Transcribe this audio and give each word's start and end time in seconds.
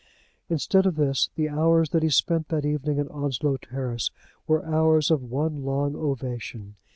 Instead 0.49 0.87
of 0.87 0.95
this 0.95 1.29
the 1.35 1.47
hours 1.47 1.91
that 1.91 2.01
he 2.01 2.09
spent 2.09 2.47
that 2.47 2.65
evening 2.65 2.97
in 2.97 3.07
Onslow 3.09 3.57
Terrace 3.57 4.09
were 4.47 4.65
hours 4.65 5.11
of 5.11 5.21
one 5.29 5.63
long 5.63 5.95
ovation. 5.95 6.75